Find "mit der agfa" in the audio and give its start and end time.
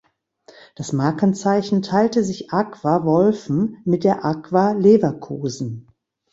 3.85-4.71